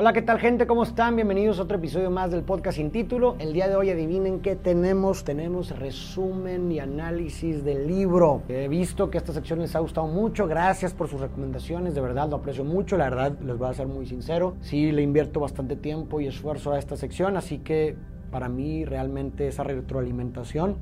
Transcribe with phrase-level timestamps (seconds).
[0.00, 0.68] Hola, ¿qué tal gente?
[0.68, 1.16] ¿Cómo están?
[1.16, 3.34] Bienvenidos a otro episodio más del podcast sin título.
[3.40, 5.24] El día de hoy adivinen qué tenemos.
[5.24, 8.44] Tenemos resumen y análisis del libro.
[8.48, 10.46] He visto que esta sección les ha gustado mucho.
[10.46, 11.96] Gracias por sus recomendaciones.
[11.96, 12.96] De verdad, lo aprecio mucho.
[12.96, 14.54] La verdad, les voy a ser muy sincero.
[14.60, 17.36] Sí, le invierto bastante tiempo y esfuerzo a esta sección.
[17.36, 17.96] Así que
[18.30, 20.76] para mí realmente esa retroalimentación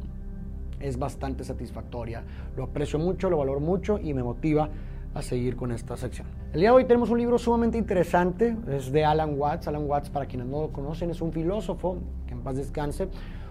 [0.79, 2.23] es bastante satisfactoria.
[2.55, 4.69] Lo aprecio mucho, lo valoro mucho y me motiva
[5.15, 6.27] a seguir con esta sección.
[6.53, 9.69] El día de hoy tenemos un libro sumamente interesante, es de Alan Watts.
[9.69, 13.09] Alan Watts, para quienes no lo conocen, es un filósofo, que en paz descanse,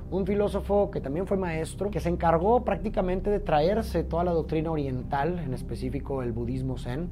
[0.10, 4.72] un filósofo que también fue maestro, que se encargó prácticamente de traerse toda la doctrina
[4.72, 7.10] oriental, en específico el budismo zen,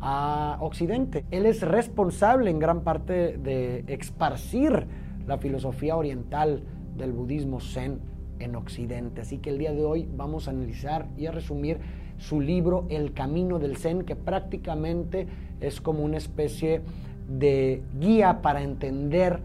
[0.00, 1.24] a Occidente.
[1.30, 4.86] Él es responsable en gran parte de esparcir
[5.26, 6.64] la filosofía oriental
[6.96, 8.00] del budismo zen
[8.38, 9.20] en Occidente.
[9.20, 11.78] Así que el día de hoy vamos a analizar y a resumir
[12.18, 15.26] su libro El Camino del Zen, que prácticamente
[15.60, 16.82] es como una especie
[17.28, 19.40] de guía para entender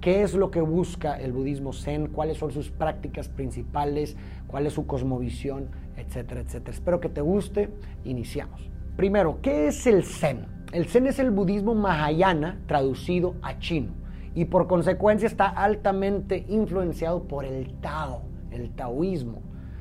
[0.00, 4.16] qué es lo que busca el budismo zen, cuáles son sus prácticas principales,
[4.46, 6.72] cuál es su cosmovisión, etcétera, etcétera.
[6.72, 7.70] Espero que te guste.
[8.04, 8.68] Iniciamos.
[8.96, 10.46] Primero, ¿qué es el zen?
[10.72, 13.92] El zen es el budismo mahayana traducido a chino
[14.34, 19.40] y por consecuencia está altamente influenciado por el Tao, el taoísmo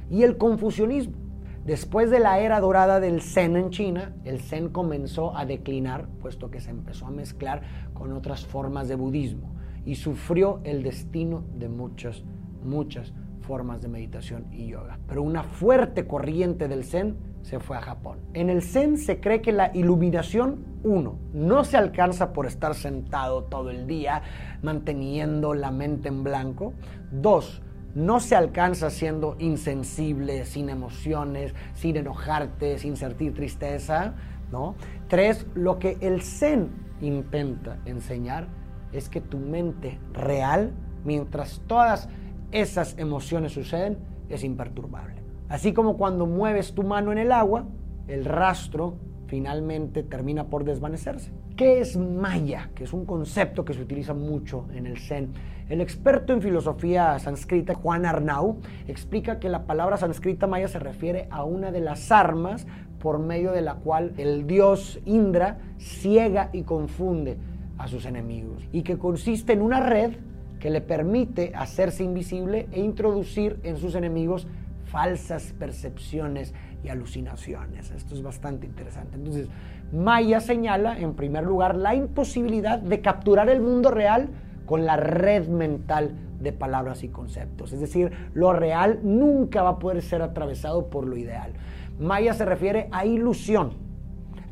[0.09, 1.22] y el confucianismo.
[1.65, 6.51] Después de la era dorada del Zen en China, el Zen comenzó a declinar, puesto
[6.51, 7.61] que se empezó a mezclar
[7.93, 9.55] con otras formas de budismo
[9.85, 12.25] y sufrió el destino de muchas,
[12.63, 14.99] muchas formas de meditación y yoga.
[15.07, 18.19] Pero una fuerte corriente del Zen se fue a Japón.
[18.33, 23.45] En el Zen se cree que la iluminación, uno, no se alcanza por estar sentado
[23.45, 24.21] todo el día
[24.61, 26.73] manteniendo la mente en blanco.
[27.09, 27.61] Dos,
[27.95, 34.15] no se alcanza siendo insensible, sin emociones, sin enojarte, sin sentir tristeza,
[34.51, 34.75] ¿no?
[35.07, 36.69] Tres, lo que el Zen
[37.01, 38.47] intenta enseñar
[38.91, 40.71] es que tu mente real,
[41.03, 42.09] mientras todas
[42.51, 43.97] esas emociones suceden,
[44.29, 45.21] es imperturbable.
[45.49, 47.65] Así como cuando mueves tu mano en el agua,
[48.07, 51.31] el rastro finalmente termina por desvanecerse.
[51.55, 52.71] ¿Qué es Maya?
[52.73, 55.33] Que es un concepto que se utiliza mucho en el Zen.
[55.69, 61.27] El experto en filosofía sánscrita, Juan Arnau, explica que la palabra sánscrita Maya se refiere
[61.29, 62.65] a una de las armas
[62.99, 67.37] por medio de la cual el dios Indra ciega y confunde
[67.77, 70.13] a sus enemigos y que consiste en una red
[70.59, 74.47] que le permite hacerse invisible e introducir en sus enemigos
[74.93, 77.89] falsas percepciones y alucinaciones.
[77.89, 79.15] Esto es bastante interesante.
[79.15, 79.47] Entonces,
[79.91, 84.29] Maya señala, en primer lugar, la imposibilidad de capturar el mundo real
[84.67, 87.73] con la red mental de palabras y conceptos.
[87.73, 91.53] Es decir, lo real nunca va a poder ser atravesado por lo ideal.
[91.99, 93.73] Maya se refiere a ilusión,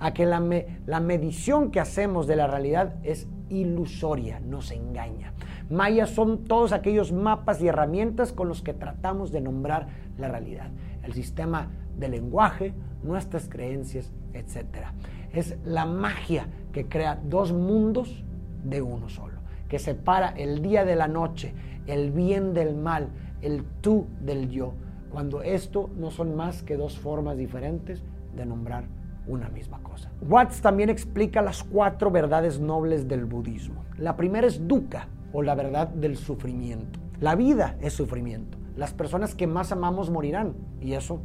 [0.02, 0.42] a que la,
[0.88, 5.34] la medición que hacemos de la realidad es ilusoria, nos engaña.
[5.70, 10.72] Mayas son todos aquellos mapas y herramientas con los que tratamos de nombrar la realidad.
[11.04, 12.74] El sistema de lenguaje,
[13.04, 14.88] nuestras creencias, etc.
[15.34, 18.24] Es la magia que crea dos mundos
[18.64, 19.38] de uno solo,
[19.70, 21.54] que separa el día de la noche,
[21.86, 23.10] el bien del mal,
[23.44, 24.74] el tú del yo,
[25.12, 28.02] cuando esto no son más que dos formas diferentes
[28.36, 28.86] de nombrar
[29.32, 30.12] una misma cosa.
[30.22, 33.86] Watts también explica las cuatro verdades nobles del budismo.
[33.98, 37.00] La primera es dukkha, o la verdad del sufrimiento.
[37.20, 38.58] La vida es sufrimiento.
[38.76, 41.22] Las personas que más amamos morirán y eso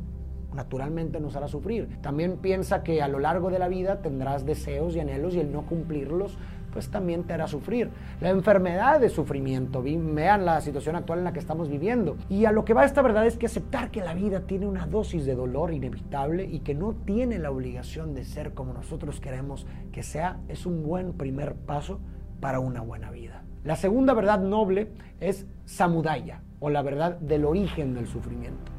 [0.54, 2.00] naturalmente nos hará sufrir.
[2.00, 5.52] También piensa que a lo largo de la vida tendrás deseos y anhelos y el
[5.52, 6.38] no cumplirlos
[6.76, 7.88] pues también te hará sufrir.
[8.20, 12.18] La enfermedad de sufrimiento, vean la situación actual en la que estamos viviendo.
[12.28, 14.86] Y a lo que va esta verdad es que aceptar que la vida tiene una
[14.86, 19.66] dosis de dolor inevitable y que no tiene la obligación de ser como nosotros queremos
[19.90, 21.98] que sea, es un buen primer paso
[22.40, 23.42] para una buena vida.
[23.64, 28.70] La segunda verdad noble es samudaya, o la verdad del origen del sufrimiento.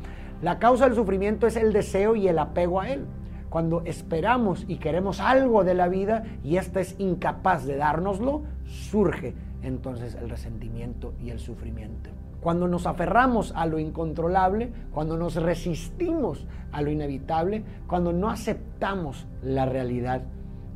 [0.44, 3.08] La causa del sufrimiento es el deseo y el apego a él.
[3.50, 9.36] Cuando esperamos y queremos algo de la vida y ésta es incapaz de dárnoslo, surge
[9.64, 12.10] entonces el resentimiento y el sufrimiento.
[12.42, 19.26] Cuando nos aferramos a lo incontrolable, cuando nos resistimos a lo inevitable, cuando no aceptamos
[19.42, 20.22] la realidad,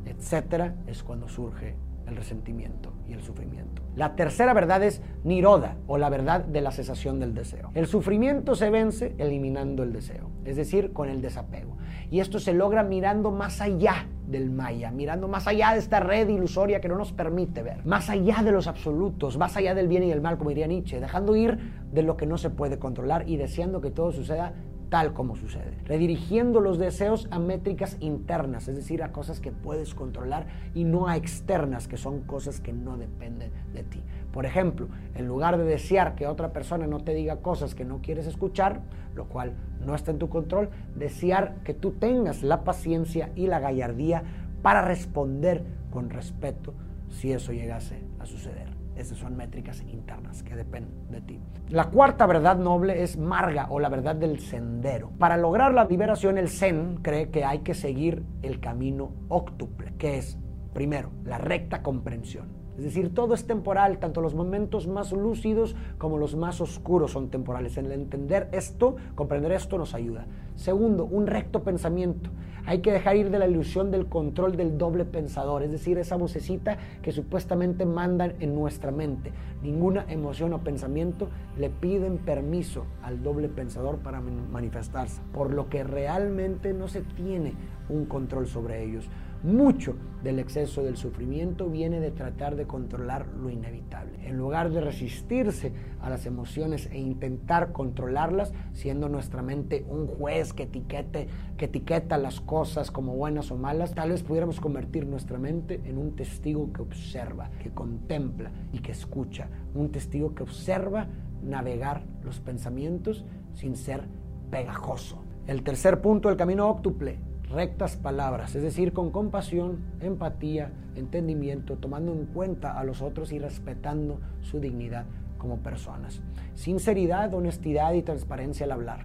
[0.04, 1.76] etcétera, es cuando surge
[2.06, 3.82] el resentimiento y el sufrimiento.
[3.94, 7.70] La tercera verdad es niroda o la verdad de la cesación del deseo.
[7.74, 11.76] El sufrimiento se vence eliminando el deseo, es decir, con el desapego.
[12.10, 16.28] Y esto se logra mirando más allá del maya, mirando más allá de esta red
[16.28, 20.04] ilusoria que no nos permite ver, más allá de los absolutos, más allá del bien
[20.04, 21.58] y el mal, como diría Nietzsche, dejando ir
[21.92, 24.54] de lo que no se puede controlar y deseando que todo suceda
[24.92, 25.72] tal como sucede.
[25.86, 31.08] Redirigiendo los deseos a métricas internas, es decir, a cosas que puedes controlar y no
[31.08, 34.02] a externas, que son cosas que no dependen de ti.
[34.34, 38.02] Por ejemplo, en lugar de desear que otra persona no te diga cosas que no
[38.02, 38.82] quieres escuchar,
[39.14, 43.60] lo cual no está en tu control, desear que tú tengas la paciencia y la
[43.60, 44.24] gallardía
[44.60, 46.74] para responder con respeto
[47.08, 48.81] si eso llegase a suceder.
[48.96, 51.40] Esas son métricas internas que dependen de ti.
[51.70, 55.10] La cuarta verdad noble es marga o la verdad del sendero.
[55.18, 60.18] Para lograr la liberación, el Zen cree que hay que seguir el camino óctuple, que
[60.18, 60.38] es,
[60.74, 62.61] primero, la recta comprensión.
[62.76, 67.28] Es decir, todo es temporal, tanto los momentos más lúcidos como los más oscuros son
[67.28, 67.76] temporales.
[67.76, 70.26] En el entender esto, comprender esto nos ayuda.
[70.56, 72.30] Segundo, un recto pensamiento.
[72.64, 76.16] Hay que dejar ir de la ilusión del control del doble pensador, es decir, esa
[76.16, 79.32] vocecita que supuestamente mandan en nuestra mente.
[79.62, 81.28] Ninguna emoción o pensamiento
[81.58, 87.54] le piden permiso al doble pensador para manifestarse, por lo que realmente no se tiene
[87.88, 89.08] un control sobre ellos.
[89.42, 94.28] Mucho del exceso del sufrimiento viene de tratar de controlar lo inevitable.
[94.28, 100.52] En lugar de resistirse a las emociones e intentar controlarlas, siendo nuestra mente un juez
[100.52, 105.38] que, etiquete, que etiqueta las cosas como buenas o malas, tal vez pudiéramos convertir nuestra
[105.38, 109.48] mente en un testigo que observa, que contempla y que escucha.
[109.74, 111.08] Un testigo que observa
[111.42, 113.24] navegar los pensamientos
[113.54, 114.04] sin ser
[114.52, 115.24] pegajoso.
[115.48, 122.12] El tercer punto del camino óctuple rectas palabras, es decir, con compasión, empatía, entendimiento, tomando
[122.12, 125.04] en cuenta a los otros y respetando su dignidad
[125.38, 126.22] como personas.
[126.54, 129.04] Sinceridad, honestidad y transparencia al hablar.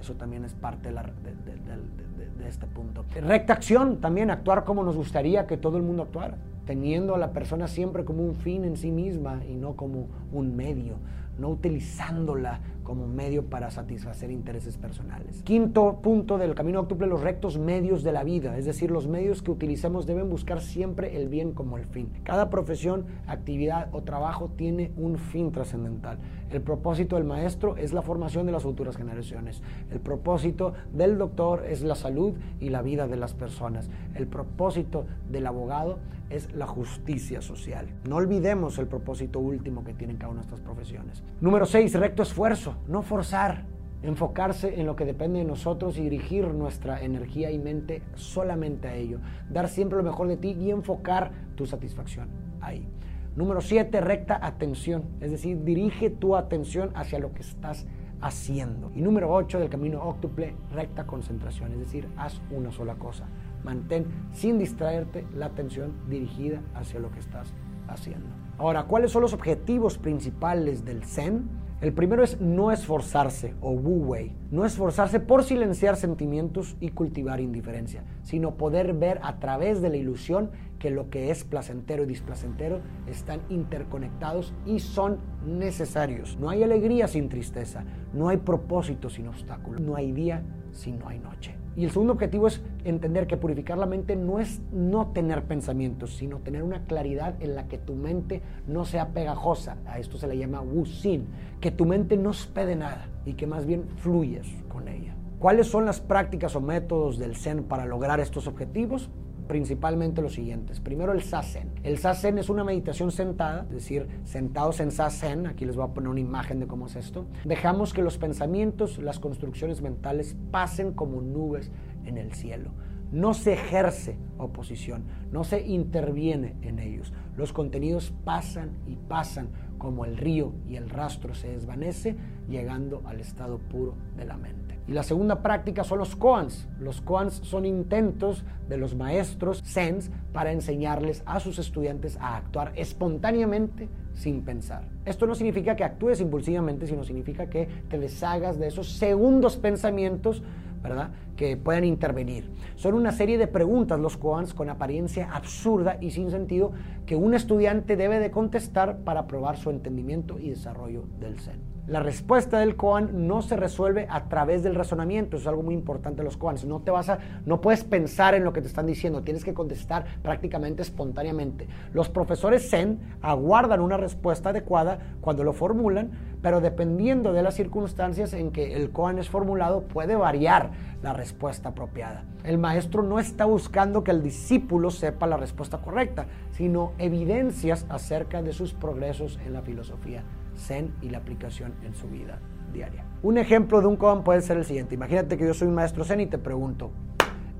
[0.00, 3.04] Eso también es parte de, de, este punto.
[3.20, 7.32] Recta acción, también actuar como nos gustaría que todo el mundo actuara, teniendo a la
[7.32, 10.96] persona siempre como un fin en sí misma y no como un medio
[11.42, 15.42] no utilizándola como medio para satisfacer intereses personales.
[15.42, 19.42] Quinto punto del camino octuple, los rectos medios de la vida, es decir, los medios
[19.42, 22.10] que utilicemos deben buscar siempre el bien como el fin.
[22.22, 26.18] Cada profesión, actividad o trabajo tiene un fin trascendental.
[26.50, 29.62] El propósito del maestro es la formación de las futuras generaciones.
[29.90, 33.90] El propósito del doctor es la salud y la vida de las personas.
[34.14, 35.98] El propósito del abogado
[36.30, 37.88] es la justicia social.
[38.08, 41.22] No olvidemos el propósito último que tienen cada una de estas profesiones.
[41.40, 43.64] Número 6, recto esfuerzo, no forzar,
[44.02, 48.94] enfocarse en lo que depende de nosotros y dirigir nuestra energía y mente solamente a
[48.94, 49.18] ello.
[49.50, 52.28] Dar siempre lo mejor de ti y enfocar tu satisfacción
[52.60, 52.86] ahí.
[53.34, 57.86] Número 7, recta atención, es decir, dirige tu atención hacia lo que estás
[58.20, 58.92] haciendo.
[58.94, 63.24] Y número 8 del camino óctuple, recta concentración, es decir, haz una sola cosa.
[63.64, 67.54] Mantén sin distraerte la atención dirigida hacia lo que estás
[67.88, 68.41] haciendo.
[68.58, 71.48] Ahora, ¿cuáles son los objetivos principales del Zen?
[71.80, 77.40] El primero es no esforzarse o Wu Wei, no esforzarse por silenciar sentimientos y cultivar
[77.40, 82.06] indiferencia, sino poder ver a través de la ilusión que lo que es placentero y
[82.06, 86.38] displacentero están interconectados y son necesarios.
[86.38, 91.08] No hay alegría sin tristeza, no hay propósito sin obstáculos, no hay día si no
[91.08, 91.61] hay noche.
[91.76, 96.16] Y el segundo objetivo es entender que purificar la mente no es no tener pensamientos,
[96.16, 99.78] sino tener una claridad en la que tu mente no sea pegajosa.
[99.86, 101.26] A esto se le llama wuxin,
[101.60, 105.14] que tu mente no espede nada y que más bien fluyes con ella.
[105.38, 109.10] ¿Cuáles son las prácticas o métodos del Zen para lograr estos objetivos?
[109.46, 110.80] Principalmente los siguientes.
[110.80, 111.70] Primero el Sazen.
[111.82, 115.94] El Sazen es una meditación sentada, es decir, sentados en Sazen, aquí les voy a
[115.94, 117.26] poner una imagen de cómo es esto.
[117.44, 121.70] Dejamos que los pensamientos, las construcciones mentales pasen como nubes
[122.04, 122.70] en el cielo.
[123.10, 127.12] No se ejerce oposición, no se interviene en ellos.
[127.36, 132.16] Los contenidos pasan y pasan como el río y el rastro se desvanece,
[132.48, 134.61] llegando al estado puro de la mente.
[134.88, 136.68] Y la segunda práctica son los koans.
[136.80, 142.72] Los koans son intentos de los maestros Zens para enseñarles a sus estudiantes a actuar
[142.74, 144.88] espontáneamente sin pensar.
[145.04, 150.42] Esto no significa que actúes impulsivamente, sino significa que te deshagas de esos segundos pensamientos
[150.82, 151.10] ¿verdad?
[151.36, 152.50] que pueden intervenir.
[152.76, 156.72] Son una serie de preguntas los koans con apariencia absurda y sin sentido
[157.06, 161.72] que un estudiante debe de contestar para probar su entendimiento y desarrollo del Zen.
[161.88, 165.74] La respuesta del koan no se resuelve a través del razonamiento, eso es algo muy
[165.74, 166.64] importante de los koans.
[166.64, 169.52] No te vas a, no puedes pensar en lo que te están diciendo, tienes que
[169.52, 171.66] contestar prácticamente espontáneamente.
[171.92, 176.12] Los profesores Zen aguardan una respuesta adecuada cuando lo formulan,
[176.42, 180.72] pero dependiendo de las circunstancias en que el koan es formulado, puede variar
[181.02, 182.24] la respuesta apropiada.
[182.44, 188.42] El maestro no está buscando que el discípulo sepa la respuesta correcta, sino evidencias acerca
[188.42, 190.24] de sus progresos en la filosofía
[190.56, 192.40] Zen y la aplicación en su vida
[192.72, 193.04] diaria.
[193.22, 194.94] Un ejemplo de un koan puede ser el siguiente.
[194.94, 196.90] Imagínate que yo soy un maestro zen y te pregunto,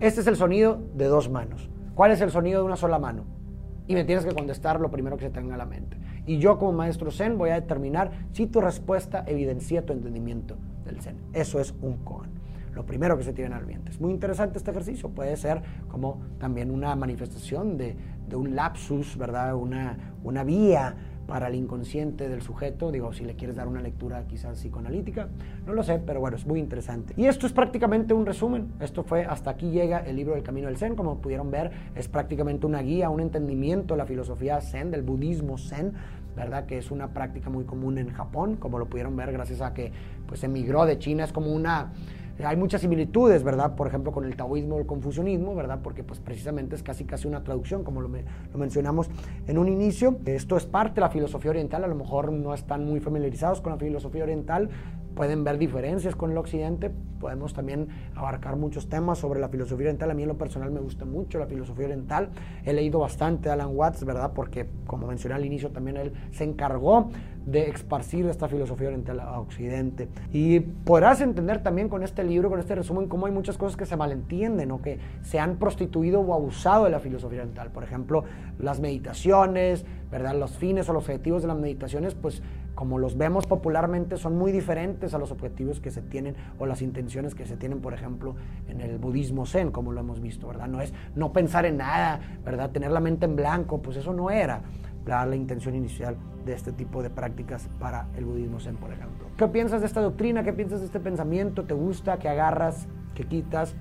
[0.00, 1.70] este es el sonido de dos manos.
[1.94, 3.24] ¿Cuál es el sonido de una sola mano?
[3.86, 5.96] Y me tienes que contestar lo primero que se tenga a la mente.
[6.26, 11.00] Y yo como maestro zen voy a determinar si tu respuesta evidencia tu entendimiento del
[11.00, 11.16] zen.
[11.32, 12.30] Eso es un koan.
[12.74, 13.90] Lo primero que se tiene al viento.
[13.90, 15.10] Es muy interesante este ejercicio.
[15.10, 17.96] Puede ser como también una manifestación de,
[18.28, 19.54] de un lapsus, ¿verdad?
[19.54, 24.26] Una, una vía para el inconsciente del sujeto, digo, si le quieres dar una lectura
[24.26, 25.28] quizás psicoanalítica,
[25.66, 27.14] no lo sé, pero bueno, es muy interesante.
[27.16, 30.68] Y esto es prácticamente un resumen, esto fue hasta aquí llega el libro del Camino
[30.68, 34.90] del Zen, como pudieron ver, es prácticamente una guía, un entendimiento de la filosofía Zen,
[34.90, 35.92] del budismo Zen,
[36.36, 36.66] ¿verdad?
[36.66, 39.92] Que es una práctica muy común en Japón, como lo pudieron ver gracias a que
[40.26, 41.92] pues emigró de China, es como una
[42.44, 43.74] hay muchas similitudes, ¿verdad?
[43.74, 45.80] Por ejemplo, con el taoísmo o el confucianismo, ¿verdad?
[45.82, 49.10] Porque pues precisamente es casi casi una traducción, como lo, lo, mencionamos
[49.46, 50.16] en un inicio.
[50.24, 53.72] Esto es parte de la filosofía oriental, a lo mejor no están muy familiarizados con
[53.72, 54.70] la filosofía oriental,
[55.14, 56.90] pueden ver diferencias con el occidente,
[57.22, 60.10] podemos también abarcar muchos temas sobre la filosofía oriental.
[60.10, 62.30] A mí en lo personal me gusta mucho la filosofía oriental.
[62.64, 64.32] He leído bastante Alan Watts, ¿verdad?
[64.34, 67.10] Porque como mencioné al inicio también él se encargó
[67.46, 70.08] de esparcir esta filosofía oriental a occidente.
[70.32, 73.86] Y podrás entender también con este libro, con este resumen, cómo hay muchas cosas que
[73.86, 77.70] se malentienden o que se han prostituido o abusado de la filosofía oriental.
[77.70, 78.24] Por ejemplo,
[78.58, 80.34] las meditaciones, ¿verdad?
[80.34, 82.42] Los fines o los objetivos de las meditaciones, pues
[82.74, 86.82] como los vemos popularmente, son muy diferentes a los objetivos que se tienen o las
[86.82, 88.34] intenciones que se tienen, por ejemplo,
[88.68, 90.68] en el budismo zen, como lo hemos visto, ¿verdad?
[90.68, 92.70] No es no pensar en nada, ¿verdad?
[92.70, 94.62] Tener la mente en blanco, pues eso no era
[95.04, 99.26] la intención inicial de este tipo de prácticas para el budismo zen, por ejemplo.
[99.36, 100.44] ¿Qué piensas de esta doctrina?
[100.44, 101.64] ¿Qué piensas de este pensamiento?
[101.64, 102.18] ¿Te gusta?
[102.18, 102.86] ¿Qué agarras?
[103.14, 103.74] ¿Qué quitas?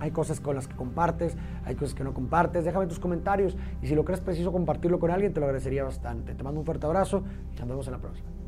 [0.00, 2.64] Hay cosas con las que compartes, hay cosas que no compartes.
[2.64, 6.34] Déjame tus comentarios y si lo crees preciso compartirlo con alguien, te lo agradecería bastante.
[6.34, 7.22] Te mando un fuerte abrazo
[7.54, 8.39] y nos vemos en la próxima.